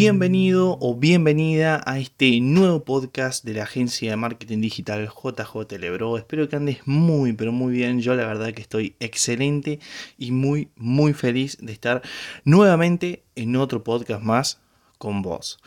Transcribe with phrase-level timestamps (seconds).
[0.00, 6.16] Bienvenido o bienvenida a este nuevo podcast de la agencia de marketing digital JJ Lebro.
[6.16, 8.00] Espero que andes muy, pero muy bien.
[8.00, 9.80] Yo la verdad que estoy excelente
[10.16, 12.02] y muy, muy feliz de estar
[12.44, 14.60] nuevamente en otro podcast más
[14.98, 15.58] con vos.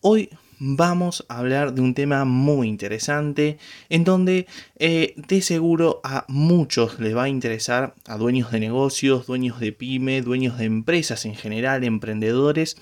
[0.00, 3.58] Hoy vamos a hablar de un tema muy interesante
[3.90, 4.46] en donde
[4.78, 9.72] eh, de seguro a muchos les va a interesar, a dueños de negocios, dueños de
[9.72, 12.78] pyme, dueños de empresas en general, emprendedores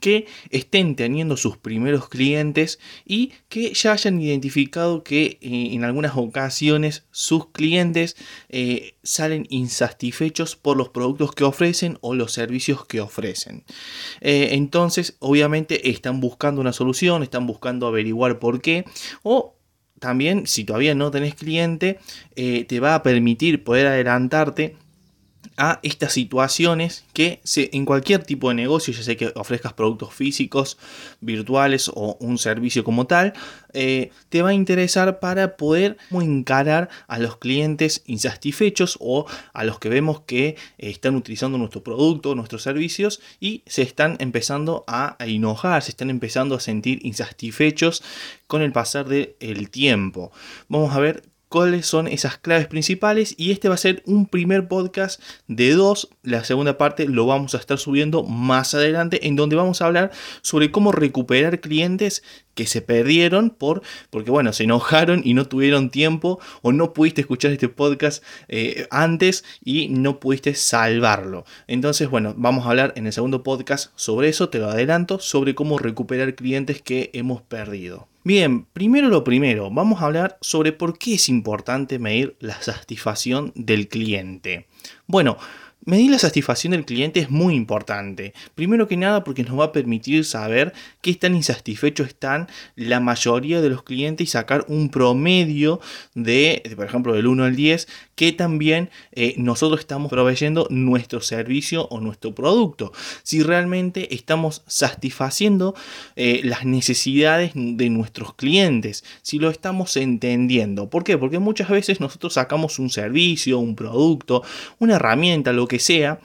[0.00, 6.16] que estén teniendo sus primeros clientes y que ya hayan identificado que eh, en algunas
[6.16, 8.16] ocasiones sus clientes
[8.48, 13.64] eh, salen insatisfechos por los productos que ofrecen o los servicios que ofrecen.
[14.20, 18.84] Eh, entonces, obviamente están buscando una solución, están buscando averiguar por qué
[19.22, 19.54] o
[19.98, 21.98] también si todavía no tenés cliente,
[22.36, 24.76] te va a permitir poder adelantarte
[25.58, 30.78] a estas situaciones que en cualquier tipo de negocio, ya sea que ofrezcas productos físicos,
[31.20, 33.34] virtuales o un servicio como tal,
[33.74, 39.78] eh, te va a interesar para poder encarar a los clientes insatisfechos o a los
[39.78, 45.82] que vemos que están utilizando nuestro producto, nuestros servicios y se están empezando a enojar,
[45.82, 48.02] se están empezando a sentir insatisfechos
[48.46, 50.32] con el pasar del tiempo.
[50.68, 54.68] Vamos a ver cuáles son esas claves principales y este va a ser un primer
[54.68, 56.08] podcast de dos.
[56.22, 60.10] La segunda parte lo vamos a estar subiendo más adelante en donde vamos a hablar
[60.42, 62.22] sobre cómo recuperar clientes
[62.58, 67.20] que se perdieron por porque bueno se enojaron y no tuvieron tiempo o no pudiste
[67.20, 73.06] escuchar este podcast eh, antes y no pudiste salvarlo entonces bueno vamos a hablar en
[73.06, 78.08] el segundo podcast sobre eso te lo adelanto sobre cómo recuperar clientes que hemos perdido
[78.24, 83.52] Bien, primero lo primero, vamos a hablar sobre por qué es importante medir la satisfacción
[83.54, 84.66] del cliente.
[85.06, 85.38] Bueno,
[85.88, 88.34] Medir la satisfacción del cliente es muy importante.
[88.54, 93.62] Primero que nada porque nos va a permitir saber qué tan insatisfechos están la mayoría
[93.62, 95.80] de los clientes y sacar un promedio
[96.12, 97.88] de, por ejemplo, del 1 al 10,
[98.18, 102.90] que también eh, nosotros estamos proveyendo nuestro servicio o nuestro producto.
[103.22, 105.76] Si realmente estamos satisfaciendo
[106.16, 110.90] eh, las necesidades de nuestros clientes, si lo estamos entendiendo.
[110.90, 111.16] ¿Por qué?
[111.16, 114.42] Porque muchas veces nosotros sacamos un servicio, un producto,
[114.80, 116.18] una herramienta, lo que sea.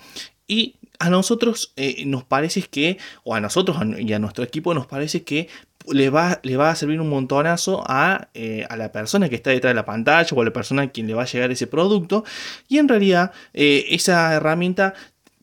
[0.48, 4.88] Y a nosotros eh, nos parece que, o a nosotros y a nuestro equipo nos
[4.88, 5.48] parece que
[5.92, 9.50] le va, le va a servir un montonazo a, eh, a, la persona que está
[9.50, 11.68] detrás de la pantalla o a la persona a quien le va a llegar ese
[11.68, 12.24] producto.
[12.68, 14.94] Y en realidad eh, esa herramienta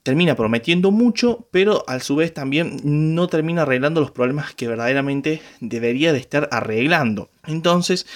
[0.03, 5.43] termina prometiendo mucho, pero a su vez también no termina arreglando los problemas que verdaderamente
[5.61, 7.29] debería de estar arreglando.
[7.47, 8.07] Entonces,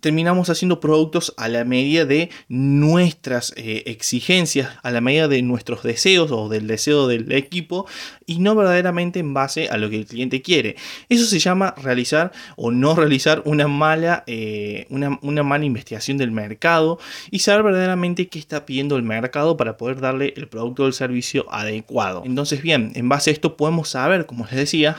[0.00, 5.82] terminamos haciendo productos a la medida de nuestras eh, exigencias, a la medida de nuestros
[5.82, 7.86] deseos o del deseo del equipo
[8.26, 10.76] y no verdaderamente en base a lo que el cliente quiere.
[11.08, 16.30] Eso se llama realizar o no realizar una mala, eh, una, una mala investigación del
[16.30, 16.98] mercado
[17.30, 20.92] y saber verdaderamente qué está pidiendo el mercado para poder darle el producto o el
[20.92, 22.22] servicio adecuado.
[22.24, 24.98] Entonces, bien, en base a esto podemos saber, como les decía,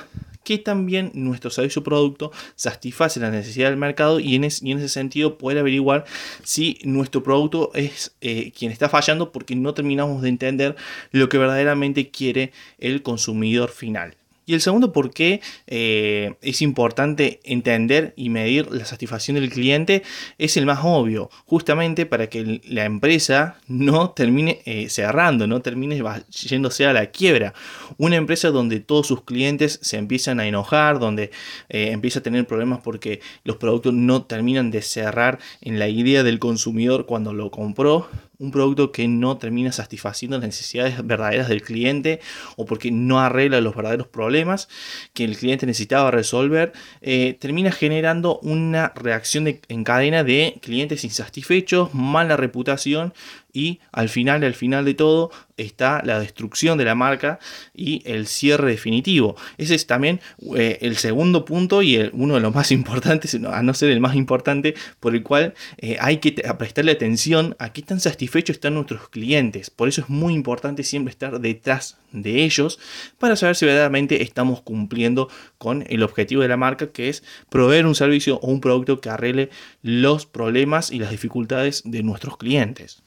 [0.49, 5.37] que también nuestro servicio o producto satisface la necesidad del mercado y en, ese sentido
[5.37, 6.05] poder averiguar
[6.43, 10.75] si nuestro producto es eh, quien está fallando porque no terminamos de entender
[11.11, 14.15] lo que verdaderamente quiere el consumidor final.
[14.49, 20.01] Y el segundo, por qué eh, es importante entender y medir la satisfacción del cliente,
[20.39, 26.01] es el más obvio, justamente para que la empresa no termine eh, cerrando, no termine
[26.31, 27.53] yéndose a la quiebra.
[27.99, 31.29] Una empresa donde todos sus clientes se empiezan a enojar, donde
[31.69, 36.23] eh, empieza a tener problemas porque los productos no terminan de cerrar en la idea
[36.23, 38.09] del consumidor cuando lo compró,
[38.39, 42.21] un producto que no termina satisfaciendo las necesidades verdaderas del cliente
[42.55, 44.69] o porque no arregla los verdaderos problemas
[45.13, 46.71] que el cliente necesitaba resolver,
[47.01, 53.13] eh, termina generando una reacción en cadena de clientes insatisfechos, mala reputación
[53.53, 57.39] y al final, al final de todo, está la destrucción de la marca
[57.73, 59.35] y el cierre definitivo.
[59.57, 60.21] Ese es también
[60.55, 64.15] eh, el segundo punto y uno de los más importantes, a no ser el más
[64.15, 69.09] importante, por el cual eh, hay que prestarle atención a qué tan satisfechos están nuestros
[69.09, 69.69] clientes.
[69.69, 72.79] Por eso es muy importante siempre estar detrás de ellos
[73.19, 77.85] para saber si verdaderamente estamos cumpliendo con el objetivo de la marca, que es proveer
[77.85, 79.49] un servicio o un producto que arregle
[79.81, 83.03] los problemas y las dificultades de nuestros clientes.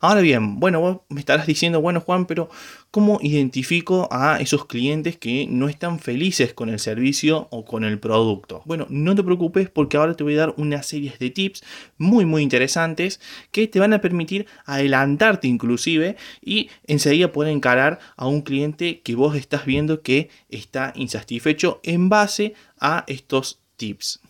[0.00, 2.48] Ahora bien, bueno, vos me estarás diciendo, bueno Juan, pero
[2.90, 7.98] ¿cómo identifico a esos clientes que no están felices con el servicio o con el
[7.98, 8.62] producto?
[8.64, 11.62] Bueno, no te preocupes porque ahora te voy a dar una serie de tips
[11.98, 13.20] muy muy interesantes
[13.50, 19.14] que te van a permitir adelantarte inclusive y enseguida poder encarar a un cliente que
[19.14, 24.20] vos estás viendo que está insatisfecho en base a estos tips.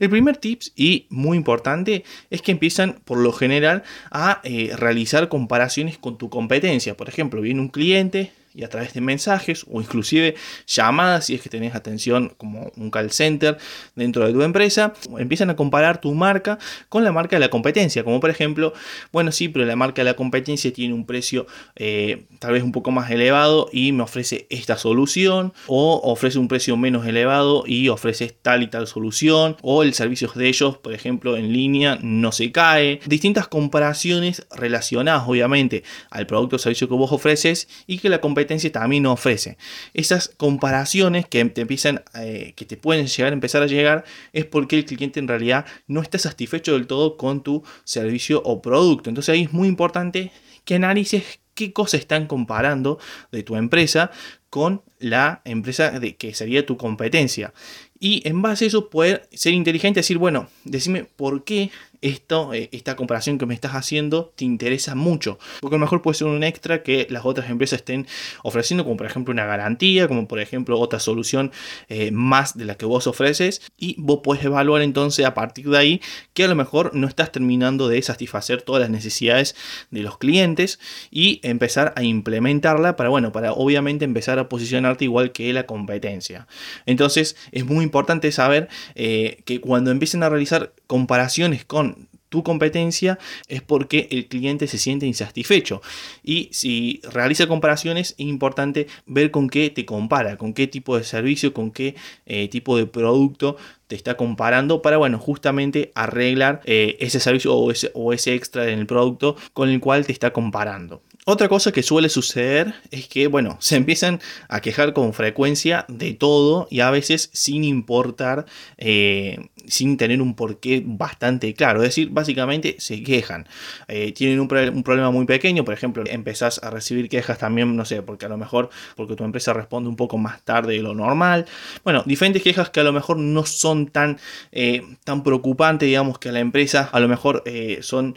[0.00, 5.28] El primer tips, y muy importante, es que empiezan por lo general a eh, realizar
[5.28, 6.96] comparaciones con tu competencia.
[6.96, 10.34] Por ejemplo, viene un cliente, y a través de mensajes o inclusive
[10.66, 13.58] llamadas si es que tenés atención como un call center
[13.94, 16.58] dentro de tu empresa, empiezan a comparar tu marca
[16.88, 18.72] con la marca de la competencia, como por ejemplo,
[19.12, 22.72] bueno sí, pero la marca de la competencia tiene un precio eh, tal vez un
[22.72, 27.88] poco más elevado y me ofrece esta solución o ofrece un precio menos elevado y
[27.88, 32.32] ofrece tal y tal solución o el servicio de ellos, por ejemplo, en línea no
[32.32, 33.00] se cae.
[33.06, 38.45] Distintas comparaciones relacionadas obviamente al producto o servicio que vos ofreces y que la competencia
[38.70, 39.56] también ofrece.
[39.94, 44.76] Esas comparaciones que te empiezan, eh, que te pueden llegar empezar a llegar, es porque
[44.76, 49.10] el cliente en realidad no está satisfecho del todo con tu servicio o producto.
[49.10, 50.32] Entonces ahí es muy importante
[50.64, 52.98] que analices qué cosas están comparando
[53.32, 54.10] de tu empresa
[54.50, 57.52] con la empresa de, que sería tu competencia.
[57.98, 61.70] Y en base a eso poder ser inteligente decir, bueno, decime por qué
[62.06, 65.38] eh, esta comparación que me estás haciendo te interesa mucho.
[65.60, 68.06] Porque a lo mejor puede ser un extra que las otras empresas estén
[68.42, 71.52] ofreciendo, como por ejemplo una garantía, como por ejemplo otra solución
[71.88, 73.62] eh, más de la que vos ofreces.
[73.76, 76.00] Y vos puedes evaluar entonces a partir de ahí
[76.34, 79.56] que a lo mejor no estás terminando de satisfacer todas las necesidades
[79.90, 80.78] de los clientes
[81.10, 86.46] y empezar a implementarla para, bueno, para obviamente empezar a posicionarte igual que la competencia.
[86.86, 91.95] Entonces es muy importante saber eh, que cuando empiecen a realizar comparaciones con
[92.36, 93.18] tu competencia
[93.48, 95.80] es porque el cliente se siente insatisfecho.
[96.22, 101.04] Y si realiza comparaciones, es importante ver con qué te compara, con qué tipo de
[101.04, 101.94] servicio, con qué
[102.26, 103.56] eh, tipo de producto
[103.86, 108.68] te está comparando para, bueno, justamente arreglar eh, ese servicio o ese, o ese extra
[108.68, 111.00] en el producto con el cual te está comparando.
[111.28, 116.14] Otra cosa que suele suceder es que, bueno, se empiezan a quejar con frecuencia de
[116.14, 118.46] todo y a veces sin importar,
[118.78, 121.82] eh, sin tener un porqué bastante claro.
[121.82, 123.48] Es decir, básicamente se quejan.
[123.88, 128.02] Eh, tienen un, problema muy pequeño, por ejemplo, empezás a recibir quejas también, no sé,
[128.02, 131.46] porque a lo mejor, porque tu empresa responde un poco más tarde de lo normal.
[131.82, 134.20] Bueno, diferentes quejas que a lo mejor no son tan,
[134.52, 137.42] eh, tan preocupantes, digamos, que a la empresa a lo mejor
[137.80, 138.16] son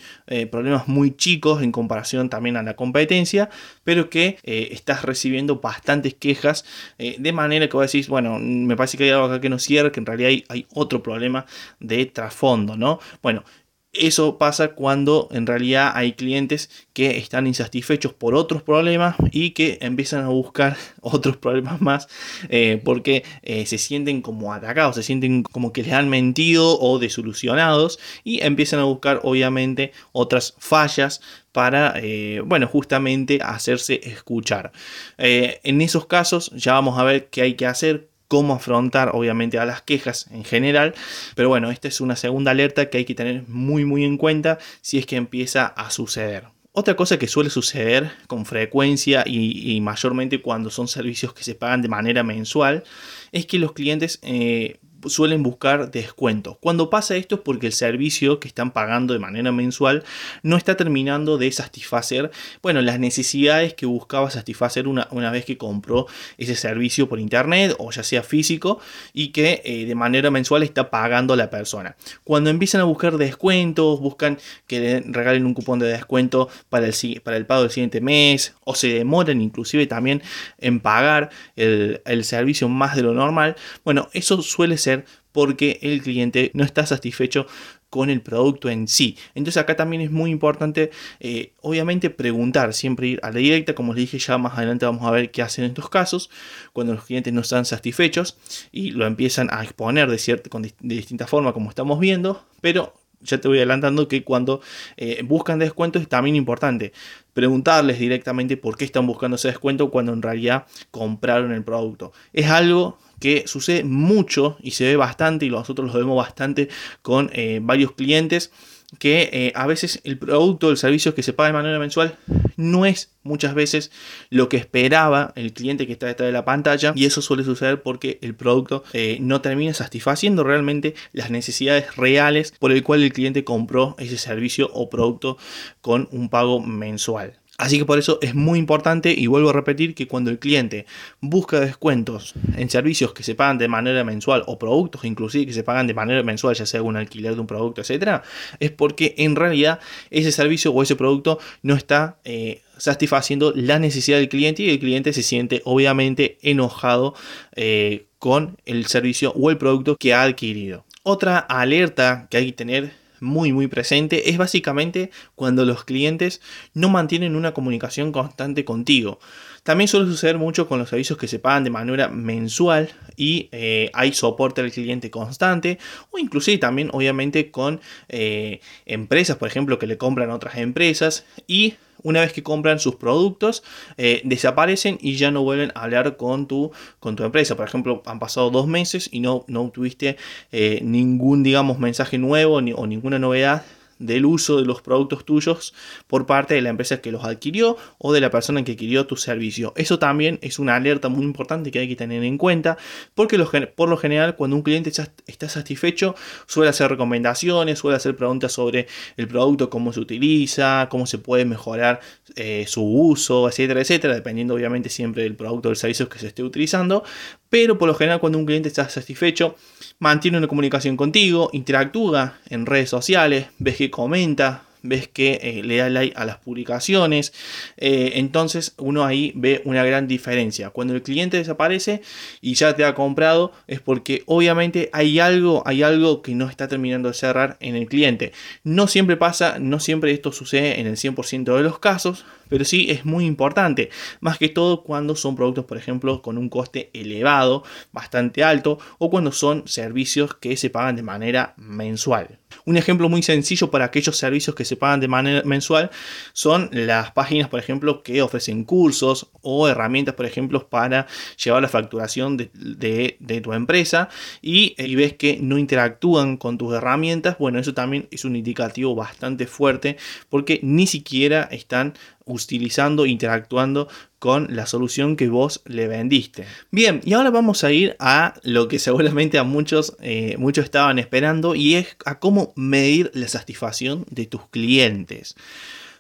[0.52, 3.50] problemas muy chicos en comparación también a la competencia competencia,
[3.84, 6.66] pero que eh, estás recibiendo bastantes quejas
[6.98, 9.58] eh, de manera que vos decís, bueno, me parece que hay algo acá que no
[9.58, 11.46] cierra, que en realidad hay, hay otro problema
[11.80, 13.00] de trasfondo, ¿no?
[13.22, 13.44] Bueno,
[13.92, 19.80] eso pasa cuando en realidad hay clientes que están insatisfechos por otros problemas y que
[19.82, 22.08] empiezan a buscar otros problemas más
[22.50, 27.00] eh, porque eh, se sienten como atacados, se sienten como que les han mentido o
[27.00, 31.22] desolucionados y empiezan a buscar obviamente otras fallas
[31.52, 34.72] para, eh, bueno, justamente hacerse escuchar.
[35.18, 39.66] en esos casos ya vamos a ver qué hay que hacer, cómo afrontar obviamente a
[39.66, 40.96] las quejas en general,
[41.36, 44.60] pero bueno, esta es una segunda alerta que hay que tener muy muy en cuenta
[44.82, 46.46] si es que empieza a suceder.
[46.72, 51.82] Otra cosa que suele suceder con frecuencia y, mayormente cuando son servicios que se pagan
[51.82, 52.84] de manera mensual
[53.32, 56.58] es que los clientes eh, suelen buscar descuentos.
[56.60, 60.04] Cuando pasa esto es porque el servicio que están pagando de manera mensual
[60.44, 65.58] no está terminando de satisfacer, bueno, las necesidades que buscaba satisfacer una, una vez que
[65.58, 68.80] compró ese servicio por internet o ya sea físico
[69.14, 71.96] y que eh, de manera mensual está pagando la persona.
[72.24, 74.38] Cuando empiezan a buscar descuentos, buscan
[74.68, 78.76] que regalen un cupón de descuento para el, para el pago del siguiente mes o
[78.76, 80.22] se demoran inclusive también
[80.58, 84.89] en pagar el, el servicio más de lo normal, bueno, eso suele ser
[85.32, 87.46] porque el cliente no está satisfecho
[87.90, 89.18] con el producto en sí.
[89.36, 93.94] Entonces acá también es muy importante, eh, obviamente, preguntar, siempre ir a la directa, como
[93.94, 96.30] les dije ya más adelante vamos a ver qué hacen en estos casos,
[96.74, 98.38] cuando los clientes no están satisfechos
[98.72, 103.40] y lo empiezan a exponer de, cierta, de distinta forma como estamos viendo, pero ya
[103.40, 104.62] te voy adelantando que cuando
[104.98, 106.94] eh, buscan descuentos es también importante
[107.34, 112.12] preguntarles directamente por qué están buscando ese descuento cuando en realidad compraron el producto.
[112.34, 116.70] Es algo que sucede mucho y se ve bastante y nosotros lo vemos bastante
[117.02, 118.52] con eh, varios clientes
[118.98, 122.18] que eh, a veces el producto o el servicio que se paga de manera mensual
[122.58, 123.92] no es muchas veces
[124.30, 127.84] lo que esperaba el cliente que está detrás de la pantalla y eso suele suceder
[127.84, 133.14] porque el producto eh, no termina satisfaciendo realmente las necesidades reales por el cual el
[133.14, 135.38] cliente compró ese servicio o producto
[135.82, 137.39] con un pago mensual.
[137.60, 140.86] Así que por eso es muy importante y vuelvo a repetir que cuando el cliente
[141.20, 145.66] busca descuentos en servicios que se pagan de manera mensual o productos inclusive que se
[145.66, 148.24] pagan de manera mensual, ya sea un alquiler de un producto, etcétera,
[148.62, 154.20] es porque en realidad ese servicio o ese producto no está eh, satisfaciendo la necesidad
[154.20, 157.14] del cliente y el cliente se siente obviamente enojado
[157.58, 160.86] eh, con el servicio o el producto que ha adquirido.
[161.04, 166.42] Otra alerta que hay que tener muy muy presente es básicamente cuando los clientes
[166.74, 169.20] no mantienen una comunicación constante contigo.
[169.64, 173.92] También suele suceder mucho con los servicios que se pagan de manera mensual y eh,
[173.94, 175.78] hay soporte al cliente constante
[176.12, 181.26] o inclusive también obviamente con eh, empresas por ejemplo que le compran a otras empresas
[181.48, 183.64] y una vez que compran sus productos,
[183.98, 187.56] eh, desaparecen y ya no vuelven a hablar con tu, con tu empresa.
[187.56, 190.18] Por ejemplo, han pasado dos meses y no, no tuviste
[190.52, 193.64] eh, ningún, digamos, mensaje nuevo ni, o ninguna novedad
[194.00, 195.74] del uso de los productos tuyos
[196.08, 199.16] por parte de la empresa que los adquirió o de la persona que adquirió tu
[199.16, 199.74] servicio.
[199.76, 202.78] Eso también es una alerta muy importante que hay que tener en cuenta
[203.14, 203.38] porque
[203.76, 206.16] por lo general cuando un cliente está satisfecho
[206.48, 208.88] suele hacer recomendaciones, suele hacer preguntas sobre
[209.18, 212.00] el producto, cómo se utiliza, cómo se puede mejorar
[212.36, 216.28] eh, su uso, etcétera, etcétera, dependiendo obviamente siempre del producto o del servicio que se
[216.28, 217.04] esté utilizando.
[217.50, 219.56] Pero por lo general cuando un cliente está satisfecho,
[219.98, 225.78] mantiene una comunicación contigo, interactúa en redes sociales, ves que comenta, ves que eh, le
[225.78, 227.34] da like a las publicaciones.
[227.78, 230.70] Eh, entonces uno ahí ve una gran diferencia.
[230.70, 232.02] Cuando el cliente desaparece
[232.42, 236.68] y ya te ha comprado es porque obviamente hay algo, hay algo que no está
[236.68, 238.32] terminando de cerrar en el cliente.
[238.64, 242.88] No siempre pasa, no siempre esto sucede en el 100% de los casos, pero sí
[242.90, 247.64] es muy importante, más que todo cuando son productos, por ejemplo, con un coste elevado,
[247.94, 252.40] bastante alto, o cuando son servicios que se pagan de manera mensual.
[252.66, 255.92] Un ejemplo muy sencillo para aquellos servicios que se pagan de manera mensual
[256.34, 261.08] son las páginas, por ejemplo, que ofrecen cursos o herramientas, por ejemplo, para
[261.44, 264.10] llevar la facturación de, tu empresa
[264.42, 267.38] y, y, ves que no interactúan con tus herramientas.
[267.38, 269.98] Bueno, eso también es un indicativo bastante fuerte
[270.30, 271.94] porque ni siquiera están
[272.30, 273.88] utilizando, interactuando
[274.20, 276.46] con la solución que vos le vendiste.
[276.72, 281.00] Bien, y ahora vamos a ir a lo que seguramente a muchos, eh, muchos estaban
[281.00, 285.36] esperando y es a cómo medir la satisfacción de tus clientes.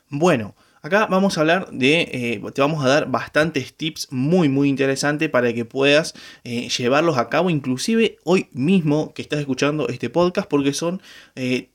[0.09, 4.69] Bueno, Acá vamos a hablar de, eh, te vamos a dar bastantes tips muy muy
[4.69, 6.13] interesantes para que puedas
[6.45, 11.01] eh, llevarlos a cabo, inclusive hoy mismo que estás escuchando este podcast, porque son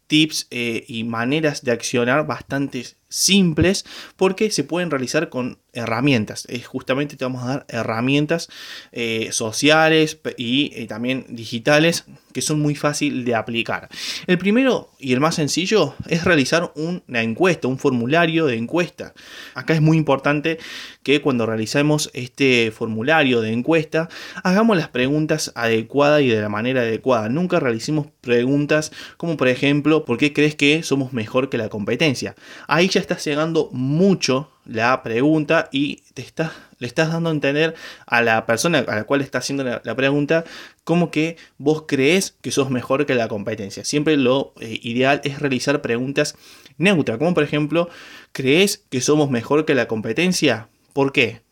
[0.07, 2.83] tips y maneras de accionar bastante
[3.15, 3.85] simples,
[4.17, 6.47] porque se pueden realizar con herramientas.
[6.49, 8.49] Es justamente te vamos a dar herramientas
[8.91, 13.89] eh, sociales y eh, también digitales que son muy fáciles de aplicar.
[14.27, 19.15] El primero y el más sencillo es realizar una encuesta, un formulario de encuesta.
[19.55, 20.59] Acá es muy importante
[21.05, 24.09] que cuando realicemos este formulario de encuesta
[24.43, 27.29] hagamos las preguntas adecuadas y de la manera adecuada.
[27.29, 32.35] Nunca realicemos preguntas como por ejemplo, ¿por qué crees que somos mejor que la competencia?
[32.67, 37.75] Ahí ya estás llegando mucho la pregunta y te estás, le estás dando a entender
[38.07, 40.45] a la persona a la cual está haciendo la, pregunta
[40.85, 43.85] como que vos crees que sos mejor que la competencia.
[43.85, 46.37] Siempre lo eh, ideal es realizar preguntas
[46.79, 47.89] neutras, como por ejemplo,
[48.33, 50.69] ¿crees que somos mejor que la competencia?
[50.95, 51.43] ¿Por qué?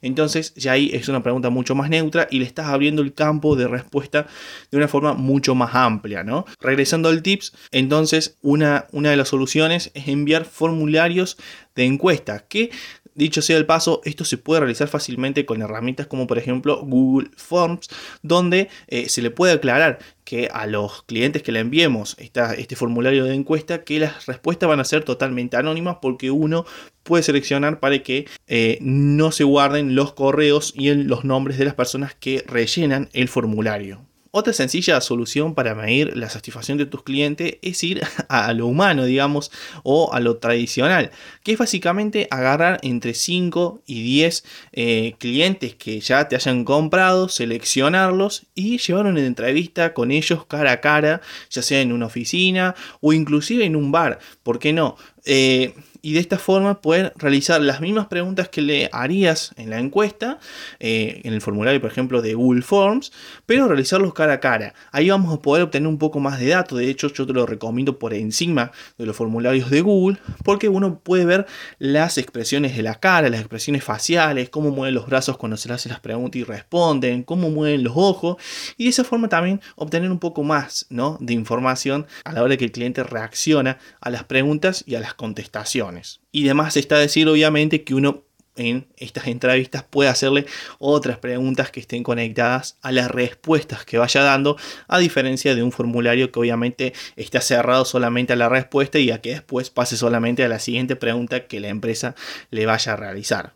[0.00, 3.56] Entonces ya ahí es una pregunta mucho más neutra y le estás abriendo el campo
[3.56, 4.26] de respuesta
[4.70, 6.44] de una forma mucho más amplia, ¿no?
[6.60, 11.36] Regresando al tips, entonces una, una de las soluciones es enviar formularios
[11.74, 12.70] de encuesta que
[13.14, 17.30] Dicho sea el paso, esto se puede realizar fácilmente con herramientas como por ejemplo Google
[17.36, 17.88] Forms,
[18.22, 23.24] donde eh, se le puede aclarar que a los clientes que le enviemos este formulario
[23.24, 26.64] de encuesta, que las respuestas van a ser totalmente anónimas porque uno
[27.04, 31.74] puede seleccionar para que eh, no se guarden los correos y los nombres de las
[31.74, 34.04] personas que rellenan el formulario.
[34.36, 39.04] Otra sencilla solución para medir la satisfacción de tus clientes es ir a lo humano,
[39.04, 39.52] digamos,
[39.84, 41.12] o a lo tradicional,
[41.44, 47.28] que es básicamente agarrar entre 5 y 10 eh, clientes que ya te hayan comprado,
[47.28, 52.74] seleccionarlos y llevar una entrevista con ellos cara a cara, ya sea en una oficina
[53.00, 54.96] o inclusive en un bar, ¿por qué no?
[55.24, 59.78] Eh, y de esta forma poder realizar las mismas preguntas que le harías en la
[59.78, 60.38] encuesta,
[60.78, 63.10] eh, en el formulario por ejemplo de Google Forms,
[63.46, 64.74] pero realizarlos cara a cara.
[64.92, 67.46] Ahí vamos a poder obtener un poco más de datos, de hecho yo te lo
[67.46, 71.46] recomiendo por encima de los formularios de Google, porque uno puede ver
[71.78, 75.74] las expresiones de la cara, las expresiones faciales, cómo mueven los brazos cuando se le
[75.74, 78.36] hacen las preguntas y responden, cómo mueven los ojos,
[78.76, 81.16] y de esa forma también obtener un poco más ¿no?
[81.22, 85.14] de información a la hora que el cliente reacciona a las preguntas y a las
[85.14, 85.93] contestaciones.
[86.32, 88.24] Y demás está decir obviamente que uno
[88.56, 90.46] en estas entrevistas puede hacerle
[90.78, 95.72] otras preguntas que estén conectadas a las respuestas que vaya dando, a diferencia de un
[95.72, 100.44] formulario que obviamente está cerrado solamente a la respuesta y a que después pase solamente
[100.44, 102.14] a la siguiente pregunta que la empresa
[102.50, 103.54] le vaya a realizar.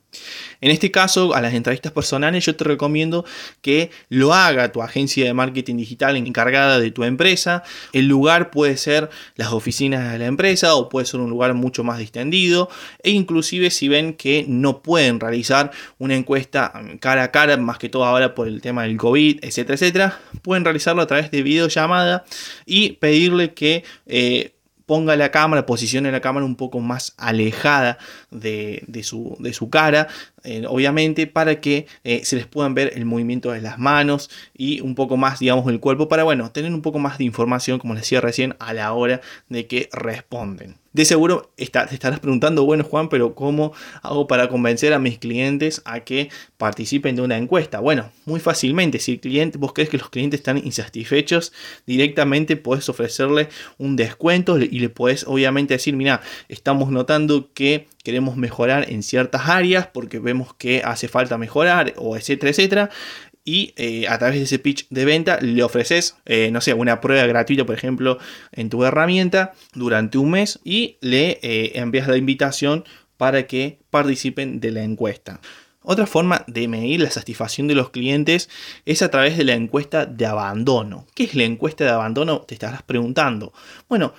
[0.61, 3.25] En este caso, a las entrevistas personales, yo te recomiendo
[3.63, 7.63] que lo haga tu agencia de marketing digital encargada de tu empresa.
[7.93, 11.85] El lugar puede ser las oficinas de la empresa o puede ser un lugar mucho
[11.85, 12.69] más distendido.
[13.03, 17.89] E inclusive si ven que no pueden realizar una encuesta cara a cara, más que
[17.89, 22.25] todo ahora por el tema del COVID, etcétera, etcétera, pueden realizarlo a través de videollamada
[22.67, 23.85] y pedirle que...
[24.07, 24.55] Eh,
[24.89, 27.99] ponga la cámara, posicione la cámara un poco más alejada
[28.31, 30.09] de, su, de su, cara,
[30.45, 34.81] eh, obviamente para que eh, se les puedan ver el movimiento de las manos y
[34.81, 37.93] un poco más, digamos, del cuerpo para, bueno, tener un poco más de información, como
[37.93, 40.77] les decía recién, a la hora de que responden.
[40.99, 45.81] De seguro te estarás preguntando, bueno Juan, pero ¿cómo hago para convencer a mis clientes
[45.85, 47.79] a que participen de una encuesta?
[47.79, 51.53] Bueno, muy fácilmente, si el cliente, vos crees que los clientes están insatisfechos,
[51.87, 58.37] directamente puedes ofrecerle un descuento y le puedes obviamente decir, mira, estamos notando que queremos
[58.37, 62.91] mejorar en ciertas áreas porque vemos que hace falta mejorar o etcétera, etcétera
[63.49, 67.01] y eh, a través de ese pitch de venta le ofreces, eh, no sé, una
[67.01, 68.19] prueba gratuita, por ejemplo,
[68.53, 72.85] en tu herramienta durante un mes y le eh, envías la invitación
[73.17, 75.41] para que participen de la encuesta.
[75.81, 78.51] Otra forma de medir la satisfacción de los clientes
[78.85, 81.07] es a través de la encuesta de abandono.
[81.15, 82.43] ¿Qué es la encuesta de abandono?
[82.43, 83.55] Te estarás preguntando.
[83.89, 84.13] Bueno,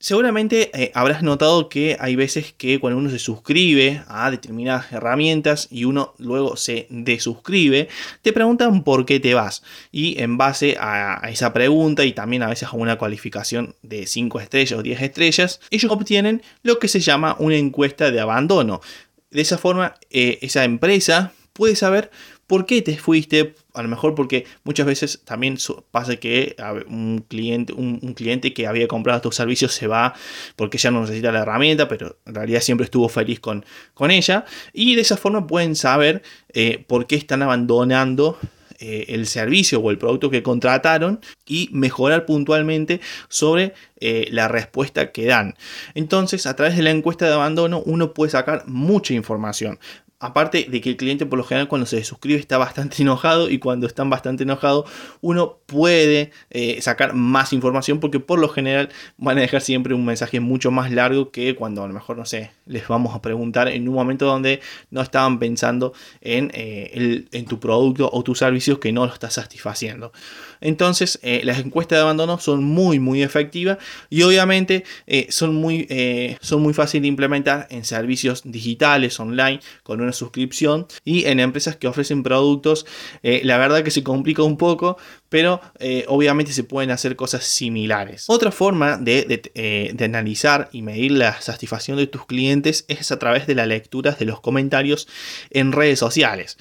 [0.00, 5.66] Seguramente eh, habrás notado que hay veces que cuando uno se suscribe a determinadas herramientas
[5.72, 7.88] y uno luego se desuscribe,
[8.22, 9.64] te preguntan por qué te vas.
[9.90, 14.38] Y en base a, esa pregunta y también a veces a una cualificación de 5
[14.38, 18.80] estrellas o 10 estrellas, ellos obtienen lo que se llama una encuesta de abandono.
[19.32, 22.12] De esa forma, eh, esa empresa puede saber
[22.48, 23.54] ¿Por qué te fuiste?
[23.78, 25.56] A lo mejor porque muchas veces también
[25.92, 26.56] pasa que
[26.88, 30.14] un cliente, un, cliente que había comprado tus servicios se va
[30.56, 33.64] porque ya no necesita la herramienta, pero en realidad siempre estuvo feliz con,
[33.94, 34.44] con ella.
[34.72, 38.36] Y de esa forma pueden saber eh, por qué están abandonando
[38.80, 45.12] eh, el servicio o el producto que contrataron y mejorar puntualmente sobre eh, la respuesta
[45.12, 45.54] que dan.
[45.94, 49.78] Entonces, a través de la encuesta de abandono, uno puede sacar mucha información
[50.20, 53.58] aparte de que el cliente por lo general cuando se suscribe está bastante enojado y
[53.58, 59.38] cuando están bastante enojados uno puede eh, sacar más información porque por lo general van
[59.38, 62.50] a dejar siempre un mensaje mucho más largo que cuando a lo mejor no sé
[62.66, 67.60] les vamos a preguntar en un momento donde no estaban pensando en, eh, en tu
[67.60, 70.12] producto o tus servicios que no lo estás satisfaciendo
[70.60, 73.78] entonces eh, las encuestas de abandono son muy muy efectivas
[74.10, 74.84] y obviamente
[75.28, 75.86] son muy
[76.40, 81.76] son muy fáciles de implementar en servicios digitales online con una suscripción y en empresas
[81.76, 82.86] que ofrecen productos
[83.22, 84.96] eh, la verdad que se complica un poco
[85.28, 88.24] pero eh, obviamente se pueden hacer cosas similares.
[88.28, 93.46] Otra forma eh, de, analizar y medir la satisfacción de tus clientes es a través
[93.46, 95.08] de la lectura de los comentarios
[95.50, 96.58] en redes sociales.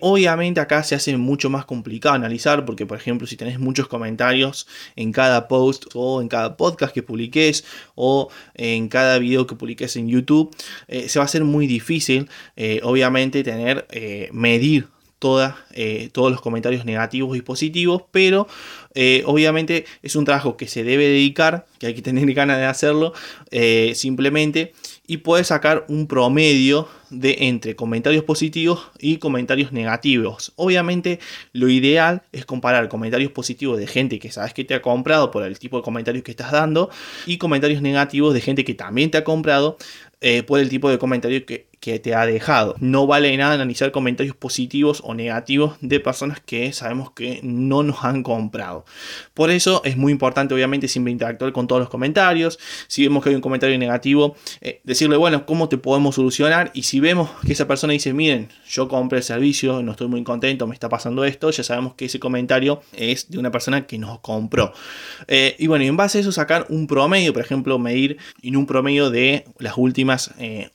[0.00, 4.66] obviamente acá se hace mucho más complicado analizar porque por ejemplo si tenés muchos comentarios
[4.96, 9.96] en cada post o en cada podcast que publiques o en cada video que publiques
[9.96, 10.54] en YouTube,
[10.88, 14.28] se va a hacer muy difícil eh, obviamente tener, eh,
[15.72, 18.46] eh, todos los comentarios negativos y positivos, pero
[19.24, 23.12] obviamente es un trabajo que se debe dedicar, que hay que tener ganas de hacerlo,
[23.94, 24.72] simplemente,
[25.06, 30.52] y puedes sacar un promedio de entre comentarios positivos y comentarios negativos.
[30.56, 31.20] Obviamente
[31.52, 35.44] lo ideal es comparar comentarios positivos de gente que sabes que te ha comprado por
[35.44, 36.90] el tipo de comentarios que estás dando
[37.26, 39.76] y comentarios negativos de gente que también te ha comprado
[40.46, 42.76] por el tipo de comentarios que, que te ha dejado.
[42.80, 48.04] No vale nada analizar comentarios positivos o negativos de personas que sabemos que no nos
[48.04, 48.86] han comprado.
[49.34, 52.58] Por eso es muy importante, obviamente, siempre interactuar con todos los comentarios.
[52.86, 56.70] Si vemos que hay un comentario negativo, eh, decirle, bueno, ¿cómo te podemos solucionar?
[56.72, 60.24] Y si vemos que esa persona dice, miren, yo compré el servicio, no estoy muy
[60.24, 63.98] contento, me está pasando esto, ya sabemos que ese comentario es de una persona que
[63.98, 64.72] nos compró.
[65.28, 68.56] Eh, y bueno, y en base a eso sacar un promedio, por ejemplo, medir en
[68.56, 70.30] un promedio de las últimas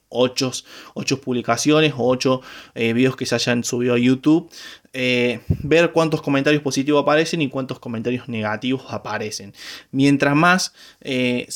[0.09, 0.51] 8,
[0.95, 2.41] eh, publicaciones o 8
[2.75, 4.49] videos que se hayan subido a YouTube
[4.91, 9.53] eh, ver cuántos comentarios positivos aparecen y cuántos comentarios negativos aparecen.
[9.91, 11.47] Mientras más, eh,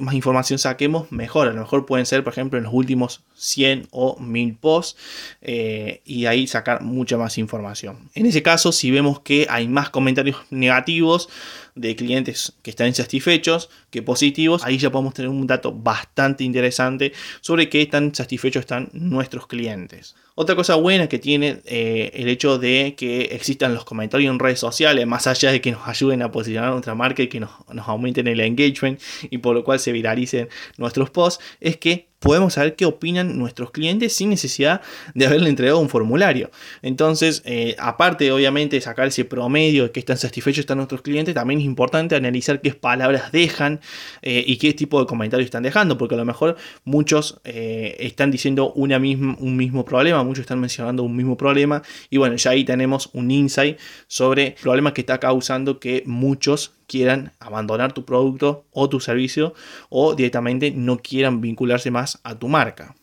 [0.00, 1.48] más información saquemos, mejor.
[1.48, 5.00] A lo mejor pueden ser, por ejemplo, en los últimos 100 o 1000 posts
[5.40, 8.10] eh, y ahí sacar mucha más información.
[8.14, 11.30] En ese caso, si vemos que hay más comentarios negativos
[11.76, 17.12] de clientes que están insatisfechos que positivos, ahí ya podemos tener un dato bastante interesante
[17.40, 20.16] sobre qué tan satisfechos están nuestros clientes.
[20.38, 24.60] Otra cosa buena que tiene eh, el hecho de que existan los comentarios en redes
[24.60, 27.50] sociales, más allá de que nos ayuden a posicionar nuestra marca y que nos,
[27.86, 32.76] aumenten el engagement y por lo cual se viralicen nuestros posts, es que podemos saber
[32.76, 34.80] qué opinan nuestros clientes sin necesidad
[35.14, 36.50] de haberle entregado un formulario.
[36.82, 41.60] Entonces, eh, aparte obviamente sacar ese promedio de que están satisfechos están nuestros clientes, también
[41.60, 43.80] es importante analizar qué palabras dejan
[44.22, 48.30] eh, y qué tipo de comentarios están dejando, porque a lo mejor muchos eh, están
[48.30, 52.50] diciendo una misma, un mismo problema, muchos están mencionando un mismo problema y bueno, ya
[52.50, 58.04] ahí tenemos un insight sobre el problema que está causando que muchos quieran abandonar tu
[58.04, 59.54] producto o tu servicio
[59.88, 62.94] o directamente no quieran vincularse más a tu marca.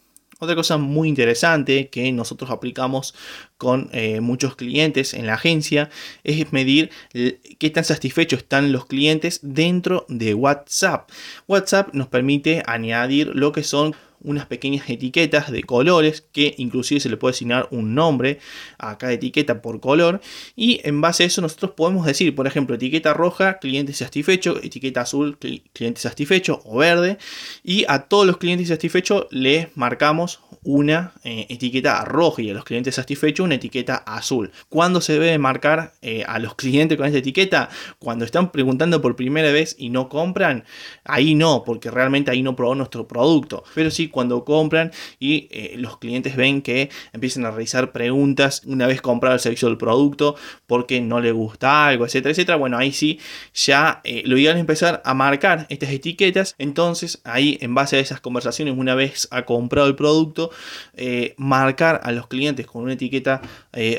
[0.43, 3.15] Otra cosa muy interesante que nosotros aplicamos
[3.57, 5.89] con eh, muchos clientes en la agencia
[6.25, 11.09] es medir qué tan satisfechos están los clientes dentro de WhatsApp.
[11.47, 17.09] WhatsApp nos permite añadir lo que son unas pequeñas etiquetas de colores que inclusive se
[17.09, 18.39] le puede asignar un nombre
[18.77, 20.21] a cada etiqueta por color
[20.55, 25.01] y en base a eso nosotros podemos decir, por ejemplo, etiqueta roja, cliente satisfecho, etiqueta
[25.01, 27.17] azul, cliente satisfecho o verde
[27.63, 32.63] y a todos los clientes satisfechos les marcamos una eh, etiqueta roja y a los
[32.63, 34.51] clientes satisfechos una etiqueta azul.
[34.69, 37.69] ¿Cuándo se debe marcar eh, a los clientes con esta etiqueta?
[37.99, 40.63] Cuando están preguntando por primera vez y no compran,
[41.03, 43.63] ahí no, porque realmente ahí no probó nuestro producto.
[43.75, 48.87] Pero sí cuando compran y eh, los clientes ven que empiezan a realizar preguntas una
[48.87, 52.57] vez comprado el servicio del producto porque no le gusta algo, etcétera, etcétera.
[52.57, 53.19] Bueno, ahí sí
[53.53, 56.55] ya eh, lo ideal es empezar a marcar estas etiquetas.
[56.57, 60.51] Entonces ahí en base a esas conversaciones, una vez ha comprado el producto,
[60.95, 63.41] eh, marcar a los clientes con una etiqueta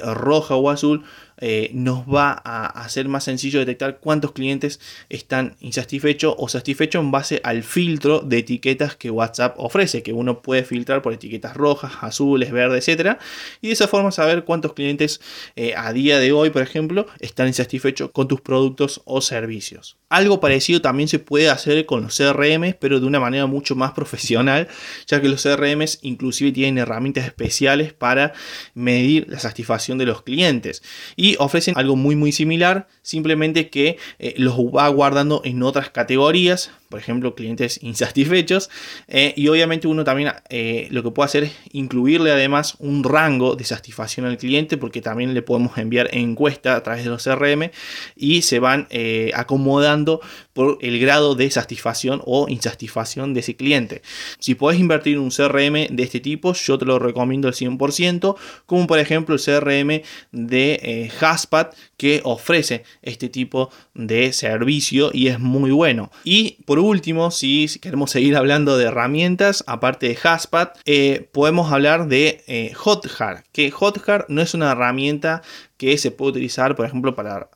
[0.03, 1.05] roja o azul
[1.38, 7.11] eh, nos va a hacer más sencillo detectar cuántos clientes están insatisfechos o satisfechos en
[7.11, 11.92] base al filtro de etiquetas que WhatsApp ofrece, que uno puede filtrar por etiquetas rojas,
[12.01, 13.18] azules, verdes, etcétera,
[13.61, 15.20] y de esa forma saber cuántos clientes
[15.57, 19.97] eh, a día de hoy, por ejemplo, están insatisfechos con tus productos o servicios.
[20.14, 23.90] Algo parecido también se puede hacer con los CRM, pero de una manera mucho más
[23.94, 24.68] profesional,
[25.09, 28.33] ya que los CRM inclusive tienen herramientas especiales para
[28.74, 30.85] medir la satisfacción de los clientes.
[31.16, 36.70] Y ofrecen algo muy muy similar, simplemente que eh, los va guardando en otras categorías
[36.94, 38.70] por ejemplo, clientes insatisfechos.
[39.09, 43.57] Eh, y obviamente uno también eh, lo que puede hacer es incluirle además un rango
[43.57, 47.72] de satisfacción al cliente, porque también le podemos enviar encuesta a través de los CRM
[48.14, 50.20] y se van eh, acomodando
[50.54, 54.00] por el grado de satisfacción o insatisfacción de ese cliente.
[54.38, 58.36] Si puedes invertir en un CRM de este tipo, yo te lo recomiendo al 100%,
[58.64, 65.38] como por ejemplo el CRM de Haspat que ofrece este tipo de servicio y es
[65.38, 66.10] muy bueno.
[66.24, 72.08] Y por último, si queremos seguir hablando de herramientas, aparte de Haspat, eh, podemos hablar
[72.08, 75.42] de eh, Hotjar, que Hotjar no es una herramienta
[75.76, 77.48] que se puede utilizar, por ejemplo, para,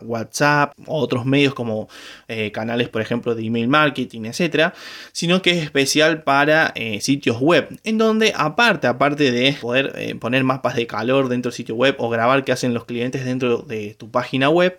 [0.00, 1.88] WhatsApp o otros medios como
[2.26, 4.74] eh, canales, por ejemplo, de email marketing, etcétera,
[5.12, 10.14] sino que es especial para eh, sitios web, en donde aparte, aparte de poder eh,
[10.14, 13.58] poner mapas de calor dentro del sitio web o grabar qué hacen los clientes dentro
[13.58, 14.76] de tu página web,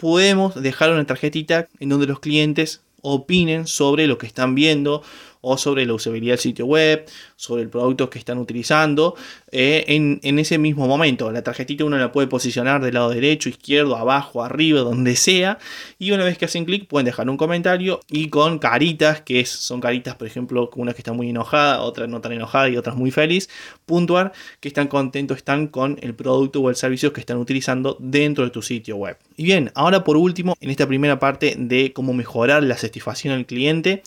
[0.00, 5.02] podemos dejar una tarjetita en donde los clientes opinen sobre lo que están viendo
[5.48, 7.06] o sobre la usabilidad del sitio web,
[7.36, 9.14] sobre el producto que están utilizando
[9.50, 11.32] eh, en, ese mismo momento.
[11.32, 15.58] La tarjetita uno la puede posicionar del lado derecho, izquierdo, abajo, arriba, donde sea.
[15.98, 19.80] Y una vez que hacen clic pueden dejar un comentario y con caritas, que son
[19.80, 23.10] caritas, por ejemplo, una que está muy enojada, otra no tan enojada y otras muy
[23.10, 23.48] feliz,
[23.86, 28.44] puntuar que están contentos, están con el producto o el servicio que están utilizando dentro
[28.44, 29.16] de tu sitio web.
[29.36, 33.46] Y bien, ahora por último, en esta primera parte de cómo mejorar la satisfacción al
[33.46, 34.02] cliente,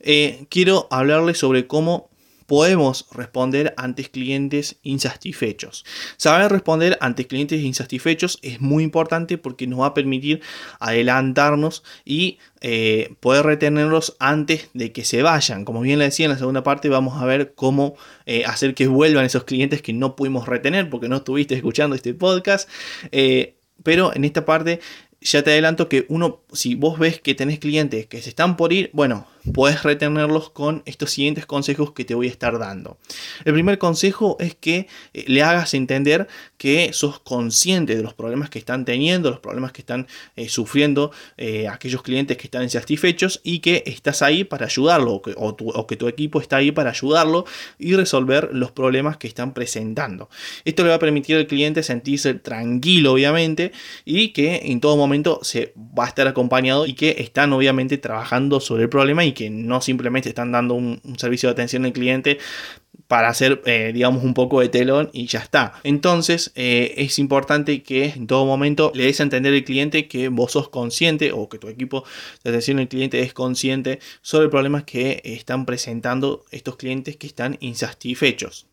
[0.00, 2.10] eh, quiero hablarles sobre cómo
[2.46, 5.84] podemos responder ante clientes insatisfechos.
[6.16, 10.40] Saber responder ante clientes insatisfechos es muy importante porque nos va a permitir
[10.80, 15.64] adelantarnos y eh, poder retenerlos antes de que se vayan.
[15.64, 17.94] Como bien le decía en la segunda parte, vamos a ver cómo
[18.26, 22.14] eh, hacer que vuelvan esos clientes que no pudimos retener porque no estuviste escuchando este
[22.14, 22.68] podcast.
[23.82, 24.80] Pero en esta parte
[25.20, 28.72] ya te adelanto que uno, si vos ves que tenés clientes que se están por
[28.72, 32.98] ir, bueno, puedes retenerlos con estos siguientes consejos que te voy a estar dando.
[33.44, 38.50] El primer consejo es que eh, le hagas entender que sos consciente de los problemas
[38.50, 43.40] que están teniendo, los problemas que están eh, sufriendo eh, aquellos clientes que están insatisfechos
[43.42, 47.44] y que estás ahí para ayudarlo o que, tu equipo está ahí para ayudarlo
[47.78, 50.28] y resolver los problemas que están presentando.
[50.64, 53.72] Esto le va a permitir al cliente sentirse tranquilo, obviamente,
[54.04, 58.60] y que en todo momento se va a estar acompañado y que están obviamente trabajando
[58.60, 62.38] sobre el problema que no simplemente están dando un, servicio de atención al cliente
[63.06, 65.74] para hacer, eh, digamos, un poco de telón y ya está.
[65.82, 70.28] Entonces, eh, es importante que en todo momento le des a entender al cliente que
[70.28, 72.04] vos sos consciente o que tu equipo
[72.44, 77.56] de atención al cliente es consciente sobre problemas que están presentando estos clientes que están
[77.60, 78.66] insatisfechos.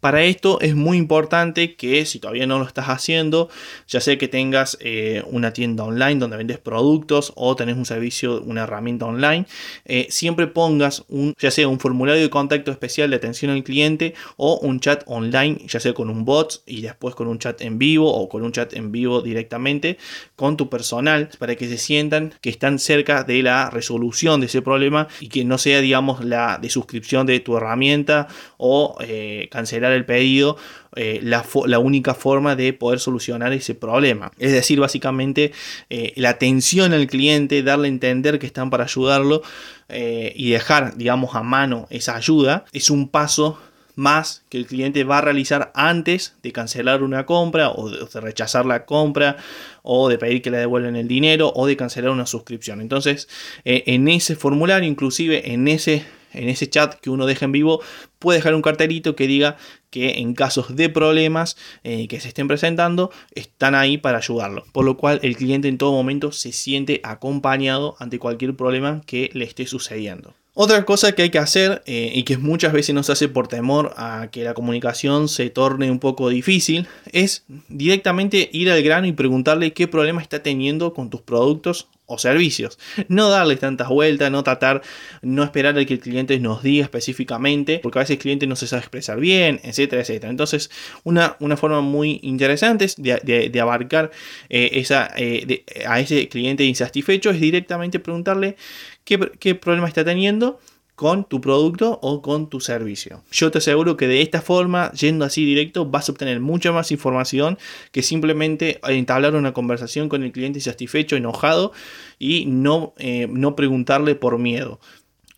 [0.00, 3.48] Para esto es muy importante que si todavía no lo estás haciendo,
[3.88, 8.42] ya sea que tengas eh, una tienda online donde vendes productos o tenés un servicio,
[8.42, 9.46] una herramienta online,
[9.84, 14.14] eh, siempre pongas un, ya sea un formulario de contacto especial de atención al cliente
[14.36, 17.78] o un chat online, ya sea con un bot y después con un chat en
[17.78, 19.98] vivo o con un chat en vivo directamente
[20.36, 24.62] con tu personal para que se sientan que están cerca de la resolución de ese
[24.62, 29.92] problema y que no sea, digamos, la de suscripción de tu herramienta o eh, cancelar
[29.92, 30.56] el pedido
[30.98, 34.32] eh, la, única forma de poder solucionar ese problema.
[34.38, 35.52] Es decir, básicamente
[35.90, 39.42] eh, la atención al cliente, darle a entender que están para ayudarlo
[39.90, 43.58] eh, y dejar, digamos, a mano esa ayuda, es un paso
[43.94, 48.64] más que el cliente va a realizar antes de cancelar una compra o de, rechazar
[48.64, 49.36] la compra
[49.82, 52.80] o de pedir que le devuelvan el dinero o de cancelar una suscripción.
[52.80, 53.28] Entonces,
[53.64, 56.04] en ese formulario, inclusive en ese
[56.36, 57.80] en ese chat que uno deja en vivo,
[58.18, 59.56] puede dejar un cartelito que diga
[59.90, 64.64] que en casos de problemas eh, que se estén presentando, están ahí para ayudarlo.
[64.72, 69.30] Por lo cual el cliente en todo momento se siente acompañado ante cualquier problema que
[69.32, 70.34] le esté sucediendo.
[70.58, 73.92] Otra cosa que hay que hacer eh, y que muchas veces nos hace por temor
[73.98, 79.12] a que la comunicación se torne un poco difícil es directamente ir al grano y
[79.12, 82.78] preguntarle qué problema está teniendo con tus productos o servicios.
[83.08, 84.82] No darle tantas vueltas, no tratar,
[85.22, 88.56] no esperar a que el cliente nos diga específicamente, porque a veces el cliente no
[88.56, 90.30] se sabe expresar bien, etcétera, etcétera.
[90.30, 90.70] Entonces,
[91.04, 94.10] una, una forma muy interesante de, abarcar
[94.48, 98.56] eh, esa, eh, a ese cliente insatisfecho es directamente preguntarle
[99.04, 100.60] qué, qué problema está teniendo
[100.96, 103.22] con tu producto o con tu servicio.
[103.30, 106.90] Yo te aseguro que de esta forma, yendo así directo, vas a obtener mucha más
[106.90, 107.58] información
[107.92, 111.72] que simplemente entablar una conversación con el cliente satisfecho, enojado
[112.18, 114.80] y no, eh, no preguntarle por miedo.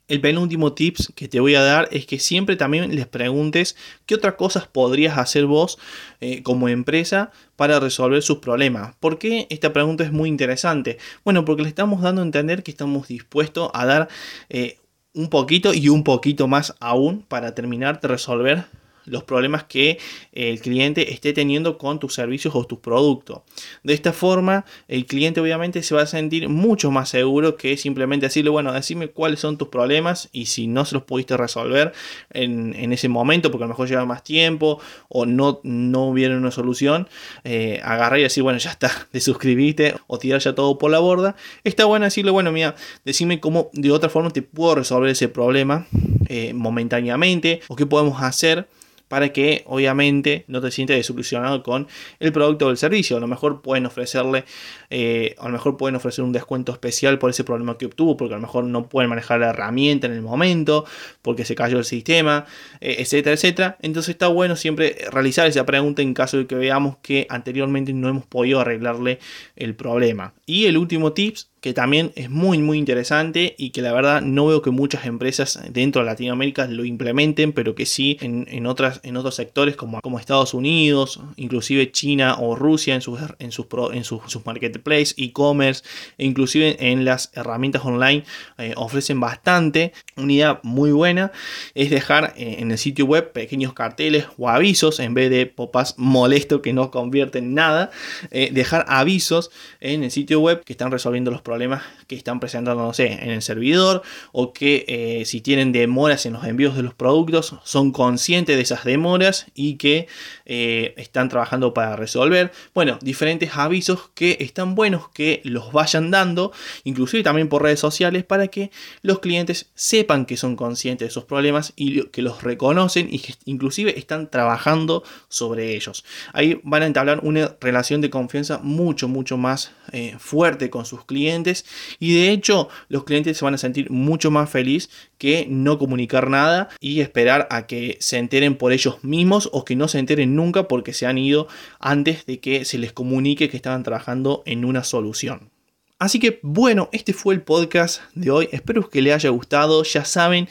[0.06, 4.14] El penúltimo tips que te voy a dar es que siempre también les preguntes qué
[4.14, 5.78] otras cosas podrías hacer vos
[6.20, 8.94] eh, como empresa para resolver sus problemas.
[9.00, 10.96] ¿Por qué esta pregunta es muy interesante?
[11.24, 14.08] Bueno, porque le estamos dando a entender que estamos dispuestos a dar
[14.48, 14.78] eh,
[15.18, 18.66] un poquito y un poquito más aún para terminar de resolver
[19.08, 19.98] los problemas que
[20.32, 23.42] el cliente esté teniendo con tus servicios o tus productos.
[23.82, 28.26] De esta forma, el cliente obviamente se va a sentir mucho más seguro que simplemente
[28.26, 31.92] decirle, bueno, decime cuáles son tus problemas y si no se los pudiste resolver
[32.30, 36.50] en, ese momento, porque a lo mejor lleva más tiempo o no, no viene una
[36.50, 37.08] solución,
[37.44, 40.98] eh, agarrar y decir, bueno, ya está, te suscribiste o tirar ya todo por la
[40.98, 41.36] borda.
[41.64, 45.86] Está bueno decirle, bueno, mira, decime cómo de otra forma te puedo resolver ese problema
[46.28, 48.68] eh, momentáneamente o qué podemos hacer
[49.08, 51.88] para que obviamente no te sientas desilusionado con
[52.20, 53.16] el producto o el servicio.
[53.16, 54.44] A lo mejor pueden ofrecerle,
[54.90, 58.34] eh, a lo mejor pueden ofrecer un descuento especial por ese problema que obtuvo, porque
[58.34, 60.84] a lo mejor no pueden manejar la herramienta en el momento,
[61.22, 62.46] porque se cayó el sistema,
[62.80, 63.78] eh, etcétera, etcétera.
[63.82, 68.08] Entonces está bueno siempre realizar esa pregunta en caso de que veamos que anteriormente no
[68.08, 69.18] hemos podido arreglarle
[69.56, 70.34] el problema.
[70.46, 74.46] Y el último tips que también es muy muy interesante y que la verdad no
[74.46, 79.16] veo que muchas empresas dentro de Latinoamérica lo implementen, pero que sí en, otras, en
[79.16, 84.04] otros sectores como, como Estados Unidos, inclusive China o Rusia en sus, en sus, en
[84.04, 85.82] sus, marketplace, e-commerce
[86.16, 88.24] e inclusive en las herramientas online
[88.58, 89.92] eh, ofrecen bastante.
[90.16, 91.32] Una idea muy buena
[91.74, 95.94] es dejar eh, en el sitio web pequeños carteles o avisos en vez de popas
[95.98, 97.90] molesto que no convierten en nada,
[98.30, 102.82] eh, dejar avisos en el sitio web que están resolviendo los problemas que están presentando,
[102.82, 106.82] no sé, en el servidor o que eh, si tienen demoras en los envíos de
[106.82, 110.08] los productos, son conscientes de esas demoras y que
[110.46, 112.50] eh, están trabajando para resolver.
[112.74, 116.52] Bueno, diferentes avisos que están buenos que los vayan dando,
[116.84, 118.70] inclusive también por redes sociales, para que
[119.02, 123.34] los clientes sepan que son conscientes de esos problemas y que los reconocen y que
[123.44, 126.04] inclusive están trabajando sobre ellos.
[126.32, 131.04] Ahí van a entablar una relación de confianza mucho, mucho más eh, fuerte con sus
[131.04, 131.66] clientes
[131.98, 136.30] y de hecho los clientes se van a sentir mucho más feliz que no comunicar
[136.30, 140.36] nada y esperar a que se enteren por ellos mismos o que no se enteren
[140.36, 141.48] nunca porque se han ido
[141.80, 145.50] antes de que se les comunique que estaban trabajando en una solución.
[145.98, 148.48] Así que bueno, este fue el podcast de hoy.
[148.52, 149.82] Espero que les haya gustado.
[149.82, 150.48] Ya saben,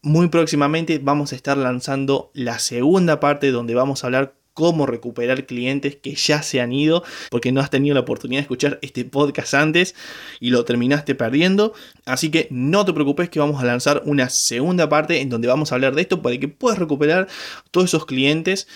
[0.00, 5.46] muy próximamente vamos a estar lanzando la segunda parte donde vamos a hablar cómo recuperar
[5.46, 9.04] clientes que ya se han ido porque no has tenido la oportunidad de escuchar este
[9.04, 9.94] podcast antes
[10.40, 11.74] y lo terminaste perdiendo.
[12.06, 15.70] Así que no te preocupes que vamos a lanzar una segunda parte en donde vamos
[15.70, 17.28] a hablar de esto para que puedas recuperar
[17.70, 18.66] todos esos clientes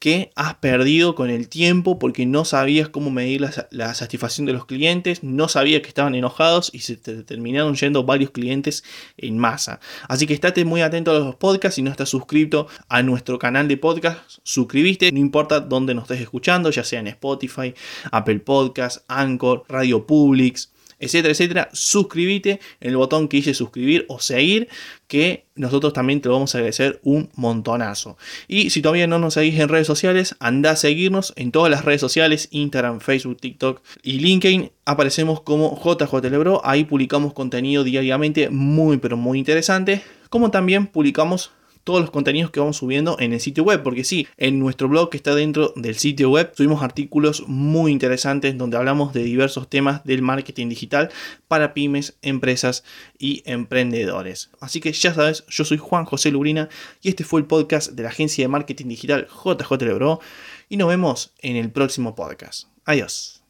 [0.00, 4.64] que has perdido con el tiempo porque no sabías cómo medir la, satisfacción de los
[4.64, 8.82] clientes, no sabías que estaban enojados y se te terminaron yendo varios clientes
[9.18, 9.78] en masa.
[10.08, 13.68] Así que estate muy atento a los podcasts, si no estás suscrito a nuestro canal
[13.68, 17.74] de podcast, suscribiste, no importa dónde nos estés escuchando, ya sea en Spotify,
[18.10, 24.20] Apple Podcasts, Anchor, Radio Publix etcétera, etcétera, suscríbete en el botón que dice suscribir o
[24.20, 24.68] seguir,
[25.08, 28.16] que nosotros también te vamos a agradecer un montonazo.
[28.46, 31.84] Y si todavía no nos seguís en redes sociales, anda a seguirnos en todas las
[31.84, 34.70] redes sociales, Instagram, Facebook, TikTok y LinkedIn.
[34.84, 41.50] Aparecemos como JJ ahí publicamos contenido diariamente muy pero muy interesante, como también publicamos
[41.84, 43.82] todos los contenidos que vamos subiendo en el sitio web.
[43.82, 48.56] Porque sí, en nuestro blog que está dentro del sitio web subimos artículos muy interesantes
[48.56, 51.10] donde hablamos de diversos temas del marketing digital
[51.48, 52.84] para pymes, empresas
[53.18, 54.50] y emprendedores.
[54.60, 56.68] Así que ya sabes, yo soy Juan José Lubrina
[57.02, 60.20] y este fue el podcast de la agencia de marketing digital JJ Lebro
[60.68, 62.68] y nos vemos en el próximo podcast.
[62.84, 63.36] Adiós.